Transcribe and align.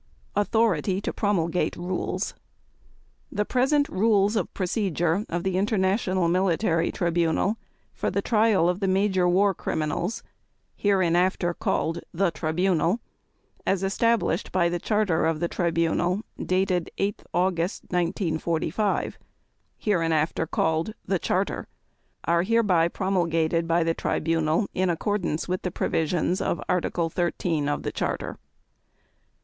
Authority 0.35 0.99
to 0.99 1.13
Promulgate 1.13 1.75
Rules. 1.75 2.33
The 3.31 3.45
present 3.45 3.87
Rules 3.87 4.35
of 4.35 4.51
Procedure 4.51 5.27
of 5.29 5.43
the 5.43 5.57
International 5.57 6.27
Military 6.27 6.91
Tribunal 6.91 7.59
for 7.93 8.09
the 8.09 8.23
trial 8.23 8.67
of 8.67 8.79
the 8.79 8.87
major 8.87 9.29
war 9.29 9.53
criminals 9.53 10.23
(hereinafter 10.75 11.53
called 11.53 11.99
"the 12.11 12.31
Tribunal") 12.31 12.99
as 13.63 13.83
established 13.83 14.51
by 14.51 14.69
the 14.69 14.79
Charter 14.79 15.27
of 15.27 15.39
the 15.39 15.47
Tribunal 15.47 16.23
dated 16.43 16.89
8 16.97 17.21
August 17.31 17.83
1945 17.89 19.19
(hereinafter 19.77 20.47
called 20.47 20.95
"the 21.05 21.19
Charter") 21.19 21.67
are 22.23 22.41
hereby 22.41 22.87
promulgated 22.87 23.67
by 23.67 23.83
the 23.83 23.93
Tribunal 23.93 24.67
in 24.73 24.89
accordance 24.89 25.47
with 25.47 25.61
the 25.61 25.69
provisions 25.69 26.41
of 26.41 26.59
Article 26.67 27.11
13 27.11 27.69
of 27.69 27.83
the 27.83 27.91
Charter. 27.91 28.39